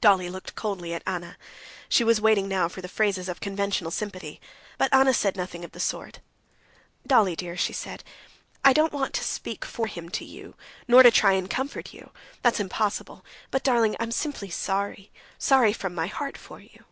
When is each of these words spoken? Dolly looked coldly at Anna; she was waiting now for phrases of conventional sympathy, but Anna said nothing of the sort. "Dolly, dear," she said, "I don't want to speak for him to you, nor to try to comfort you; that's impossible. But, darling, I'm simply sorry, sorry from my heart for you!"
Dolly 0.00 0.28
looked 0.28 0.56
coldly 0.56 0.94
at 0.94 1.02
Anna; 1.06 1.36
she 1.88 2.02
was 2.02 2.20
waiting 2.20 2.48
now 2.48 2.66
for 2.66 2.82
phrases 2.88 3.28
of 3.28 3.38
conventional 3.38 3.92
sympathy, 3.92 4.40
but 4.78 4.92
Anna 4.92 5.14
said 5.14 5.36
nothing 5.36 5.64
of 5.64 5.70
the 5.70 5.78
sort. 5.78 6.18
"Dolly, 7.06 7.36
dear," 7.36 7.56
she 7.56 7.72
said, 7.72 8.02
"I 8.64 8.72
don't 8.72 8.92
want 8.92 9.14
to 9.14 9.22
speak 9.22 9.64
for 9.64 9.86
him 9.86 10.08
to 10.08 10.24
you, 10.24 10.56
nor 10.88 11.04
to 11.04 11.12
try 11.12 11.40
to 11.40 11.46
comfort 11.46 11.94
you; 11.94 12.10
that's 12.42 12.58
impossible. 12.58 13.24
But, 13.52 13.62
darling, 13.62 13.94
I'm 14.00 14.10
simply 14.10 14.50
sorry, 14.50 15.12
sorry 15.38 15.72
from 15.72 15.94
my 15.94 16.08
heart 16.08 16.36
for 16.36 16.58
you!" 16.58 16.84